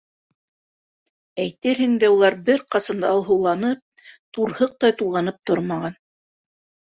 [1.43, 6.01] Әйтерһең дә, улар бер ҡасан да алһыуланып, турһыҡтай тулғанып тормаған.